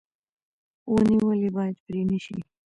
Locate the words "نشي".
2.09-2.37